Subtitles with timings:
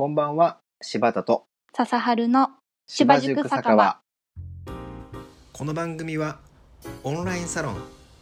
[0.00, 1.44] こんばんは、柴田と
[1.74, 2.48] 笹春の
[2.86, 4.00] 芝塾酒場。
[5.52, 6.38] この番組は
[7.04, 7.78] オンラインサロンウ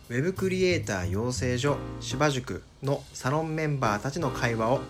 [0.09, 4.81] ェブクリエイター養成所芝塾のサロンメンバーたちの会話を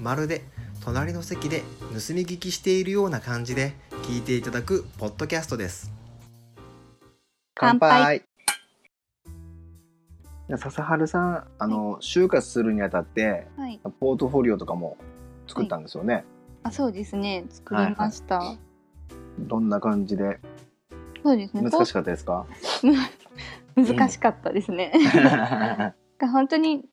[0.00, 0.44] まるで
[0.82, 5.92] 隣の席で盗み聞きしているような感じで聞いていただくポッドキャストです。
[7.54, 8.24] 乾杯。
[10.56, 13.78] 笹春さんあの、就活するにあたってはい。
[14.00, 14.96] ポートフォリオとかも
[15.46, 16.24] 作ったんですよね、
[16.62, 17.44] あそうですね。
[17.48, 18.56] 作りました、
[19.38, 20.40] どんな感じで？
[21.22, 21.62] そうですね。
[21.62, 22.46] 難しかったですか？
[23.76, 24.92] 難しかったですね、
[26.20, 26.84] 本当に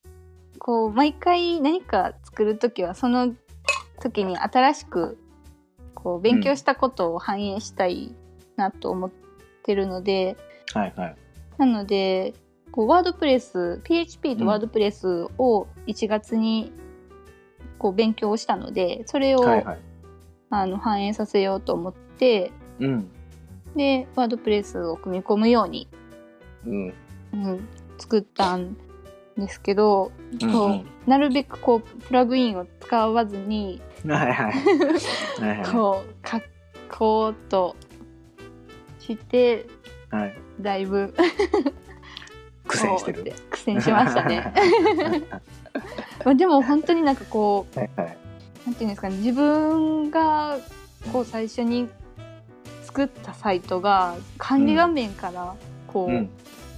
[0.58, 3.36] こう毎回何か作る時はその
[4.00, 5.18] 時に新しく
[5.94, 8.16] こう勉強したことを反映したい
[8.56, 9.12] なと思っ
[9.64, 10.38] てるので、
[10.74, 11.16] はいはい。
[11.58, 12.34] なので
[12.72, 16.72] こうワードプレス PHP とワードプレスを1月に
[17.82, 19.80] こう勉強したのでそれを、はいはい。
[20.52, 23.10] あの反映させようと思ってうん。
[23.76, 25.88] でワードプレスを組み込むように、
[26.68, 26.94] うん。
[27.34, 28.78] うん、作ったん
[29.36, 35.66] ですけど、うんこううんなるべくこうプラグインを使わずに はいはい。
[35.72, 36.40] こう書
[36.96, 37.76] こうと
[39.00, 39.66] して
[40.12, 40.38] はい。
[40.60, 41.16] だいぶ
[42.68, 43.34] 苦戦してる。
[43.50, 44.54] 苦戦しましたね。
[46.26, 48.18] まあでも本当になんかこうはいはい。
[48.66, 50.58] なんていうんですかね自分が
[51.12, 51.90] こう最初に
[52.84, 55.56] 作ったサイトが管理画面から
[55.88, 56.30] こう、うん。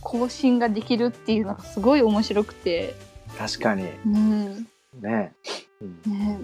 [0.06, 2.94] 更新ができるっていうのがすごい面白くて、
[3.38, 3.88] 確かに。
[4.06, 4.68] うん。
[5.02, 5.34] ね。
[5.82, 6.40] うんね、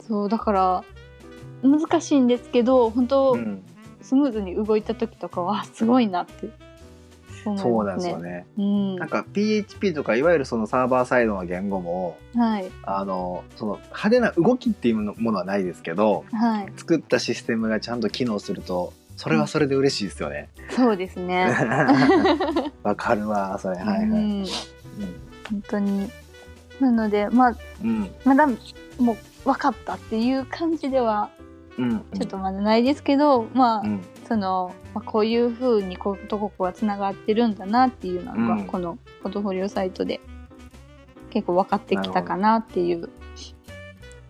[0.00, 0.84] そうだから
[1.62, 3.62] 難しいんですけど本当、うん。
[4.02, 6.48] スムーズに動いた時とかはすごいなって
[7.50, 7.58] ね。
[7.58, 8.46] そうなんですよね。
[8.56, 12.70] うん、なんか PHP とかいわゆるそのサーバーサイドの言語もはい。
[12.82, 16.72] あのその派手な動きっていうものはないですけどはい。
[16.76, 20.48] 作ったシステムがちゃんと機能するとそれはそれで嬉しいですよね。
[20.70, 21.46] そうですね。
[22.82, 23.76] わかるわそれ。
[23.76, 24.02] はいはい。
[24.02, 24.46] ううんん、
[25.50, 26.10] 本当に。
[26.80, 28.10] なのでまあうん。
[28.24, 28.54] まだも
[29.12, 31.30] う分かったっていう感じでは
[31.78, 31.98] うん。
[32.14, 38.66] ちょっとまだないですけど、まあ、うんその、まあ、こういうふうにこことここがつながってるんだなっていうのが、うん。
[38.66, 40.20] このポートフォリオサイトで
[41.30, 43.08] 結構分かってきたかなっていう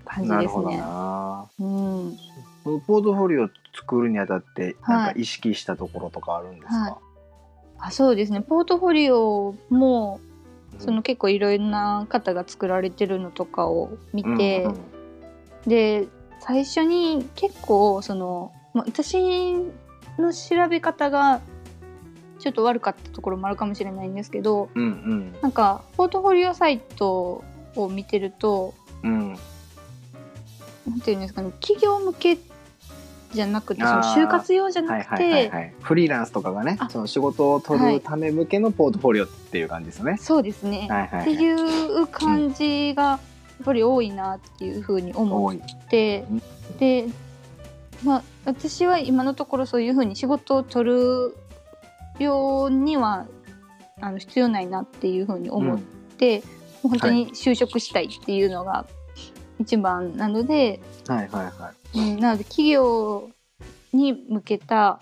[0.04, 0.78] 感じですね。
[0.78, 1.46] な。
[1.58, 2.16] うん、
[2.64, 5.20] ポートフォリオ作るにあたってなんかはい。
[5.22, 6.74] 意識したところとかあるんですか？
[6.74, 6.94] はい。
[7.78, 8.40] あそうですね。
[8.40, 10.20] ポートフォリオも
[10.72, 10.80] うん。
[10.80, 14.74] その結構いろいろな方が作られてるのとかを見て、うん。
[15.66, 16.08] で
[16.40, 19.54] 最初に結構その、まあ、私
[20.22, 21.40] の調べ方が
[22.38, 27.42] ちょっと悪かったところもあるかもしれないんですけどうんうんなんかポートフォリオサイト
[27.76, 29.38] を見てるとうん
[30.86, 32.38] なんていうんですかね企業向け
[33.32, 35.74] じゃなくてその就活用じゃはないくはいはいてはい。
[35.80, 40.16] フリーランスとかがねあその仕事を取るため向けのポートフォリオっていう感じですよね。
[40.18, 41.34] そうですね、はいはい、はい。
[41.34, 45.56] っていう感じがやっぱり多いなっていうふうに思っ。
[45.88, 46.42] てうん
[46.78, 47.06] で、
[48.04, 51.36] まあ、私は今のところそういうふうに仕事を取る
[52.18, 53.26] ようには
[54.00, 55.78] あの必要ないなっていうふうに思っ
[56.18, 56.44] て、も
[56.86, 58.86] う本当に就職したいっていうのが
[59.58, 61.98] 一番なので、はいはいはい。
[61.98, 63.30] うん、なので企業
[63.92, 65.00] に向けた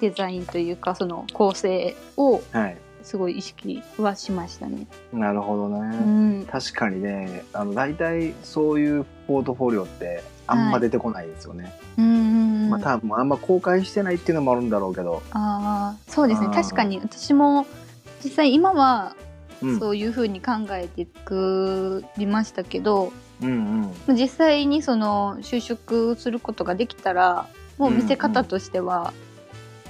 [0.00, 2.76] デザインというかその構成をはい。
[3.02, 4.86] すごい意識はしましたね。
[5.10, 5.96] なるほどね。
[5.96, 6.00] う
[6.42, 11.72] ん、確かにね、あの大体そういうポートフォリオってあんま出てこないですよね。
[11.98, 15.22] うんうんうんまあ多分あんま公開してないっていうのもあるんだろうけど。
[15.32, 17.66] ああそうですね確かに私も
[18.22, 19.16] 実際今は
[19.62, 19.78] うん。
[19.78, 23.12] そういうふうに考えて作りましたけど、
[23.42, 24.16] うんうん。
[24.16, 27.46] 実際にその就職することができたら
[27.78, 29.12] もう見せ方としては、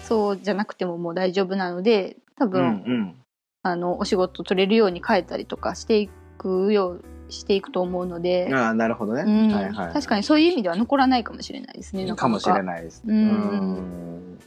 [0.03, 3.15] そうじゃなくてももう大丈夫なので多うん分、うん。
[3.63, 9.23] あのお仕事取れるように変えたりとかしていくようしていくと思うので、ああなるほどね。
[9.27, 9.93] うんはいはい。
[9.93, 12.13] 確かにそういう意味では残らないかもしれないですね。
[12.15, 12.63] かもしれい。
[12.65, 13.03] ないです。
[13.07, 14.39] うん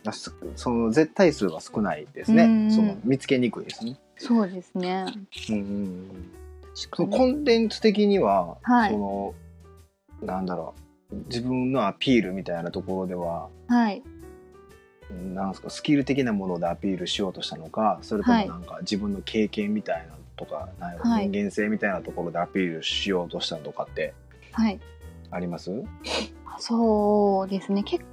[0.56, 2.44] その絶対数は少ないですね。
[2.44, 3.98] うんその見つけにくいですね。
[4.18, 5.06] そうですね。
[5.50, 6.08] うん
[6.74, 9.34] そのコンテンツ的には、はいその
[10.22, 10.74] なんだろ
[11.12, 14.02] う自分のアピールみたいなところでははい。
[15.34, 20.70] なんですかスキル的なものでアピールしようとしたのかそれともはいなんか自分の経験みたいなのとか、
[21.00, 24.14] 人間性みたいなところでアピールしようとしたのとかって
[24.52, 24.80] はい。
[25.32, 25.72] あります？
[26.60, 27.84] そうですね。
[27.84, 28.04] 結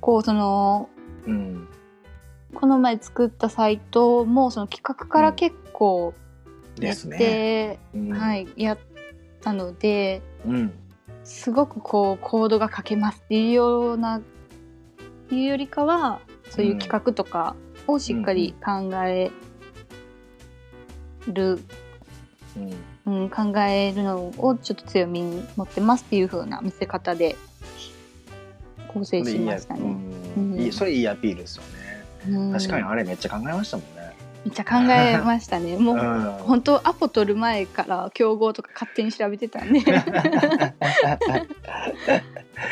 [0.00, 0.88] 構その
[1.26, 1.68] うん。
[2.54, 6.14] この前作ったサイトもその企画から結構
[6.76, 7.18] やっですね。
[7.18, 8.12] て、うん。
[8.12, 8.78] はいやっ
[9.40, 10.72] たのでうん。
[11.24, 14.22] すごくこうコードが書けますっていうようなっ
[15.28, 16.20] ていうよりかは
[16.50, 17.54] そういう企画とか
[17.86, 19.30] をしっかり考え
[21.28, 21.60] る、
[22.56, 22.72] うん。
[23.04, 27.36] うん考えるのをちょっと強みに持ってますっていう風な見せ方で
[28.86, 29.80] 構成しましたね。
[30.36, 30.52] うん。
[30.52, 30.60] うん。
[30.60, 32.52] いいそれいいアピールですよね、うん。
[32.52, 34.02] 確かにあれめっちゃ考えましたもんね。
[34.44, 35.76] めっちゃ考えましたね。
[35.82, 36.22] もう、うん。
[36.44, 39.80] 本当アポ取る前から競合とか勝手に調べてたんで。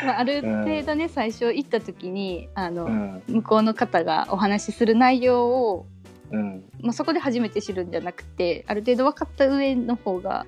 [0.05, 3.23] まあある程度ね、最初行った時にあの、うん。
[3.27, 5.85] 向こうの方がお話しする内容を、
[6.31, 6.63] うん。
[6.81, 10.45] まあ、そこで初めて知るんじゃなくてある程度分かった上の方が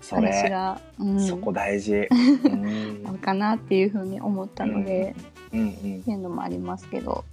[0.00, 2.08] そ話れが、うん、そこ大事、
[2.44, 3.02] うん。
[3.06, 5.14] あるかなっていうふうに思ったので、
[5.52, 5.60] うん。
[5.60, 7.24] うんっていうのもありますけど。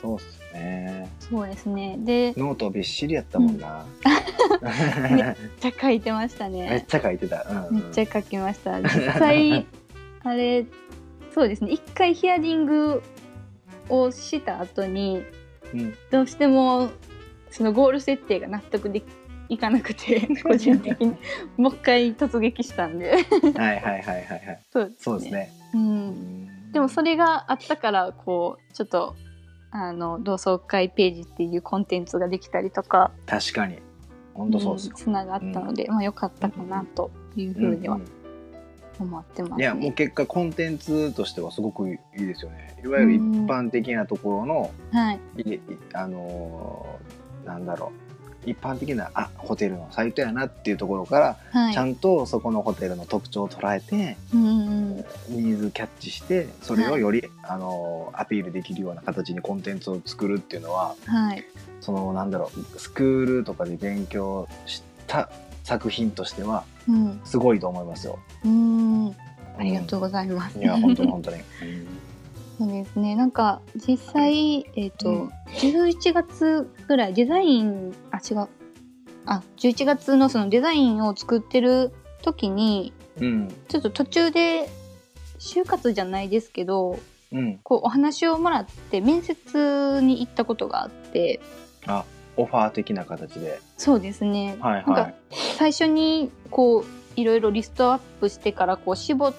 [0.00, 1.08] そうっすね。
[1.20, 1.96] そうですね。
[1.98, 3.84] でめっノートびっしりやったもんな、
[5.60, 7.74] ちゃ書いてましためっねちゃ書いてた、うんうん。
[7.76, 8.80] めっちゃ書きました。
[8.82, 8.88] 実
[9.18, 9.66] 際
[10.22, 10.66] あれ
[11.32, 11.72] そうですね。
[11.72, 13.02] 一回ヒアリング
[13.88, 15.24] をした後に
[15.74, 15.94] うん。
[16.10, 16.90] どうしても
[17.56, 19.02] そのゴール設定が納得で
[19.48, 21.16] いかなくて 個人的に。
[21.56, 23.12] もう一回突撃したんで。
[23.12, 24.62] はいはいはいはいはい。
[24.70, 26.08] そうそうですね、う、うん。
[26.10, 29.16] んでもそれがあったからこうちょっと
[29.70, 33.78] あの同窓会ページっていうコンテンツができたりとか確かに。
[34.34, 38.04] 本当そうですよ、つながったので、まあ良かったかなというふうにはうん
[38.98, 39.62] 思ってます、ね。
[39.62, 42.76] いやもう結果コンテンツとしてはすごくいいですよね。
[42.84, 45.20] いわゆる一般的なところの、はい。
[45.38, 45.60] いい
[45.94, 47.15] あのー
[47.46, 48.06] なんだろう。
[48.50, 51.74] 一般的なあホテルのサイトやなっていうところから、はい。
[51.74, 61.44] ちゃんとそこのホテルの特徴を捉えてうんうんニーズキャッチしてそれをより、あのーアピールできるような形にコンテンツを作るっていうのははい。
[61.80, 65.28] そのなんだろうスクールとかで勉強した
[65.64, 67.20] 作品としてはうん。
[67.24, 68.18] すごいと思いますよ。
[68.44, 69.16] うん。
[69.58, 71.38] ありがとうございます、いや本当に本当に。
[72.58, 73.16] そうですね。
[73.16, 75.28] なんか実際えっ、と、うん。
[75.58, 78.48] 11月ぐらいデザインあ違う。
[79.26, 81.92] あ11月のそのデザインを作ってる
[82.22, 83.48] 時にうん。
[83.68, 84.68] ちょっと途中で
[85.38, 86.98] 就活じゃないですけど
[87.32, 87.58] うん。
[87.62, 91.40] こうお話をもらって面接に行ったことがあって
[91.86, 92.04] あ
[92.36, 93.60] オファー的な形で。
[93.76, 94.56] そうですね。
[94.60, 95.14] はいなんかはい。
[95.58, 99.34] 最初にこういろいろリストアップしてからこう絞っ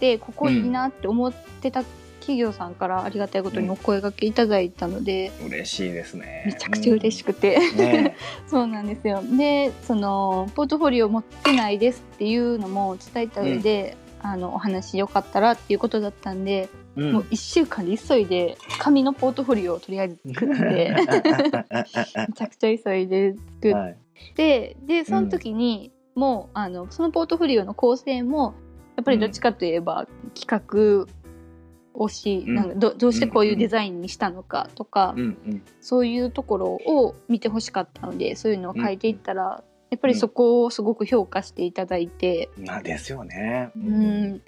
[0.00, 1.84] てここいいなって思ってた
[2.26, 6.42] 企業さんからありがたいことにお声掛けいただいたので、嬉しいですね。
[6.44, 7.78] めちゃくちゃ嬉しくて、うん。
[7.78, 8.16] ね。
[8.48, 9.22] そうなんですよ。
[9.38, 17.12] でそのポートフォリオ持ってないですっていうのも伝えた上で、あのお話よかったらっていうことだったんで、うん。
[17.12, 21.06] もう1週間で急いで紙のポートフォリオをとりあえず作って め
[22.34, 23.96] ちゃくちゃ急いで作っはい。
[24.34, 28.54] てでその時に、もうあのそのポートフォリオの構成も
[28.96, 31.06] やっぱりどっちかといえば企画
[31.96, 32.54] をし、うん。
[32.54, 35.62] なんかどどうしてこういうデザインにしたのかとか、うんうん。
[35.80, 43.70] そういうところを見てほしかったのでそういうのを書いていったら、やっぱりそこをすごく評価していただいて、まあですよね。
[43.76, 44.42] うん。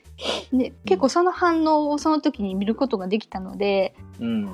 [0.52, 4.48] で結構その反応をその時に見ることができたのでうん。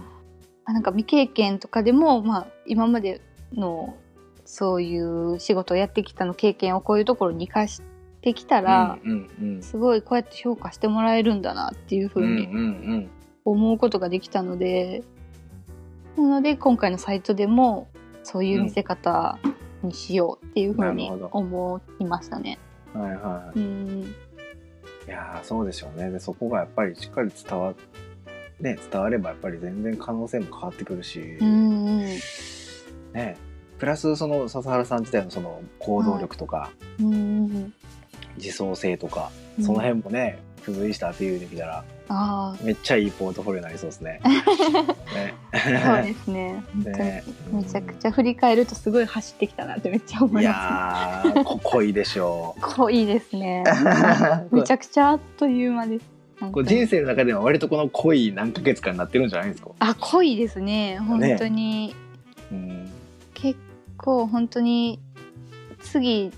[0.67, 3.20] あなんか未経験とかでも、まあ、今まで
[3.52, 3.96] の
[4.44, 7.94] そういう仕事をやってきたの経験をこういうところに生かして
[8.32, 12.46] きたら、うんうんすごいこうやって評価してもらえるんだなっていうふうんうんううに
[12.98, 13.10] ん。
[13.44, 15.02] 思うことができたので、
[16.16, 17.88] なので今回のサイトでも
[18.22, 19.38] そういう見せ方
[19.82, 22.58] にしようっていうふうに思いましたね。
[22.94, 23.58] うんはいはい。
[23.58, 24.14] うん。
[25.06, 26.10] いやーそうでしょうね。
[26.10, 27.74] でそこがやっぱりしっかり伝わ
[28.60, 32.06] ね伝わればやっぱり全然可能性も変わってくるし、うんうん。
[33.12, 33.36] ね。
[33.78, 37.74] プラスその笹原さん自体のその行動力とか、うんうん
[38.36, 44.20] 自走性とか、うんその辺もね付随してアピールできたらあめっちゃいいポートフォリオになりそうですね。
[45.14, 46.64] ねあそうですね。
[46.74, 51.29] ねめちゃくちゃ振り返るとすごい走ってきたなってめっちゃ思いいます。
[51.29, 52.60] やーこ濃いでしょう。
[52.76, 53.62] 濃いですね。
[54.50, 56.05] めちゃくちゃあっという間です。
[56.41, 59.70] 本こ人生の中では割とこの濃い何ヶ月間になってるんじゃないですか？
[59.79, 60.98] あ濃いですね。
[60.98, 61.94] 本当に、
[62.50, 62.91] うん
[63.34, 63.58] 結
[63.98, 64.98] 構本当に
[65.81, 66.32] 次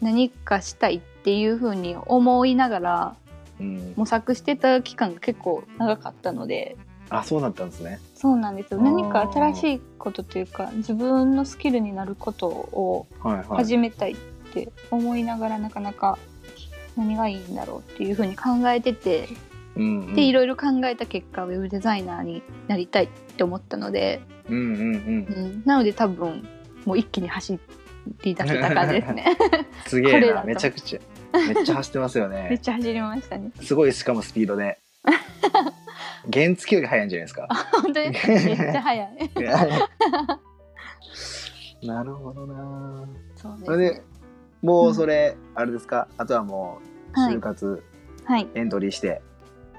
[0.00, 3.16] 何かしたいっていう風に思いながら
[3.60, 6.76] うん、模索してた期間が結構長かったので。
[7.10, 8.00] あそうだったんですね。
[8.14, 8.80] そうなんですよ。
[8.80, 13.06] 何か新しいことというか自分のスキルになることを。
[13.48, 14.16] 始めたいっ
[14.52, 16.18] て思いながらなかなか
[16.96, 19.28] 何がいいんだろうっていう風に考えてて
[19.76, 24.84] うんうん、でいろいろ考えた結果ウェブデザイナーになりたいって思ったので、うんうんうん。
[24.84, 25.40] う。
[25.40, 26.48] ん、なので多分
[26.84, 27.58] もう一気に走
[28.22, 29.24] り出せた感じですね。
[29.86, 31.00] すげえなめちゃくちゃ
[31.38, 33.50] めっちゃ走ってますよ めっねちゃ走りましたね。
[33.62, 34.78] すごいしかもスピードで。
[36.32, 37.48] 原付より速いんじゃないですか？
[37.82, 39.30] 本当にめっちゃ速い。
[41.86, 43.08] なるほどな。
[43.36, 44.02] そうですそれで
[44.62, 46.08] もうそれ、あれですか？
[46.18, 46.80] あとはも
[47.16, 47.82] うはい就活
[48.24, 48.48] はい。
[48.54, 49.22] エントリーして、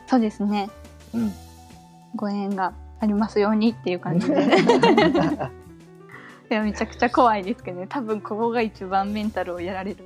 [0.08, 0.70] そうですね。
[1.14, 1.32] うん。
[2.16, 4.36] ご縁がありますようにっていう感じで
[6.50, 7.86] いやめちゃくちゃ怖いですけどね。
[7.88, 9.98] 多分ここが一番メンタルをやられる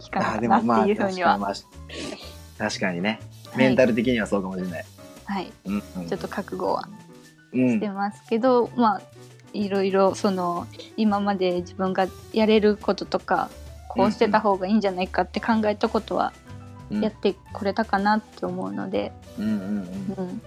[0.00, 3.20] 期間あかなっていうふうには、確かに、まあ、確かにね。
[3.56, 4.84] メンタル的にはそうかもしれない、
[5.26, 6.08] はい、うんうん。
[6.08, 6.88] ちょっと覚悟は
[7.52, 9.02] うんしてますけど、まあ
[9.52, 13.50] いろいろその今まで自分がやれることとか
[13.88, 16.32] こうしてた方がいいんじゃないかって考えたことは
[16.90, 17.00] うん。
[17.00, 19.58] やってこれたかなって思うので、うんうんうん。
[19.58, 20.42] うん、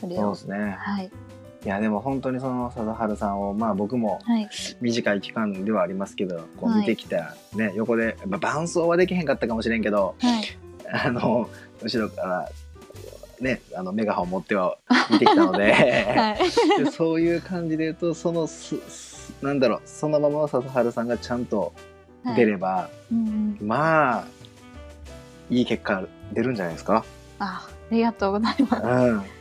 [0.00, 0.34] それを。
[0.34, 0.76] そうですね。
[0.78, 1.10] はい
[1.66, 4.48] いやでも本当にその貞治さんをまあ僕もはい。
[4.80, 6.80] 短い期間ではありますけどこうはい。
[6.82, 10.44] 見てきた、ね横で、まあ、伴奏はできへんかったかもしれんけどはい。
[10.92, 11.50] あの
[11.82, 12.48] 後ろから
[13.40, 14.78] ねあのメガホン持っては
[15.10, 15.72] 見てきたので,
[16.16, 16.36] は
[16.80, 16.84] い。
[16.84, 21.72] でそういう感じで言うとそのすすなんだろうそのままの笹治さんがちゃんと
[22.36, 23.18] 出れば、うん
[23.60, 23.66] うん。
[23.66, 24.24] まあ
[25.50, 27.04] いい結果出るんじゃないですか？
[27.40, 28.74] あありがとうございます。
[28.76, 29.35] うち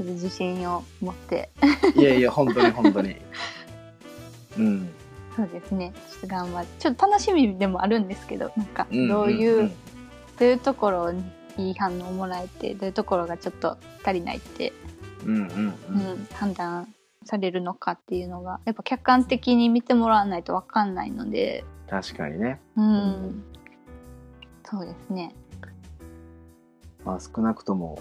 [0.00, 1.50] ょっと自信を持って。
[1.96, 3.16] ん、いやいや本当に本当に。
[4.58, 4.88] うん、
[5.36, 5.92] そうですね。
[6.10, 9.74] ちょっと頑張ってちょっと楽しみでもあるんですけどなんかうんどういう、んんど
[10.40, 11.22] ういうところに
[11.58, 14.72] いい反応をもらえてどういうところがちょっと足りないって、
[15.24, 16.92] うんうんううんん判断
[17.24, 21.64] されるのかっていうのがやっぱ客観的に見てもらわないと分かんないので。
[21.88, 22.60] 確かにね。
[22.76, 23.44] うん、うん。
[24.64, 25.34] そうですね。
[27.04, 27.98] まあ、少なくとも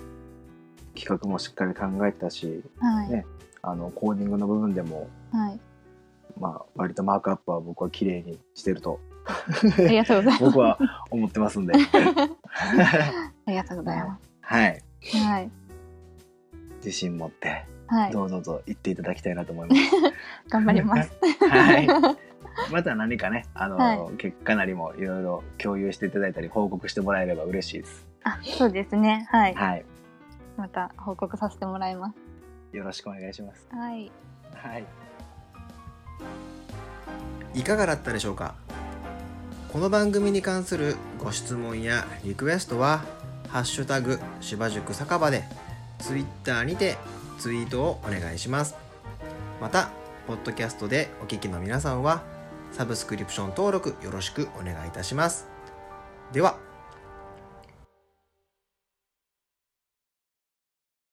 [0.95, 3.25] 企画もしっかり考えてたしはい、ね
[3.67, 5.59] あのコーディングの部分でも、はい。
[6.39, 8.99] まあ、割とマークアップは僕は綺麗にしてると。
[9.25, 10.43] ありがとうございます。
[10.43, 10.77] 僕は
[11.09, 11.73] 思ってますんで。
[11.91, 12.29] あ
[13.47, 14.83] りがとうございまはい。
[15.01, 15.51] すはい。
[16.77, 18.11] 自信持ってはい。
[18.11, 19.81] どうぞと言っていただきたいなと思います。
[20.49, 21.11] 頑張ります。
[21.49, 21.87] はい。
[22.71, 28.07] また何かねあの、は結果なりもいろいろ共有していただいたり報告してもらえれば嬉しいです。
[28.23, 29.27] あそうですね。
[29.31, 29.55] はい。
[29.55, 29.85] はい
[30.57, 32.75] また報告させてもらいます。
[32.75, 33.67] よろしくお願いします。
[33.71, 34.12] はい。
[34.53, 34.85] はい。
[37.53, 38.55] いかがだったでしょうか？
[39.71, 43.01] この番組に関するご質問やリクエストは
[43.50, 45.43] 「ハッシュタグ芝塾酒場」で
[46.00, 46.97] Twitter にて
[47.39, 48.75] ツイートをお願いします。
[49.62, 49.89] また
[50.27, 52.24] ポッドキャストでお聞きの皆さんは
[52.71, 55.47] サブスクリプション登録よろしくお願いいたします。
[56.31, 56.57] では